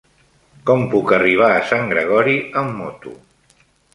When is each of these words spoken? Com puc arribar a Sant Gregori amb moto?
Com 0.69 0.85
puc 0.93 1.13
arribar 1.17 1.49
a 1.57 1.59
Sant 1.73 1.85
Gregori 1.93 2.35
amb 2.63 2.75
moto? 2.81 3.13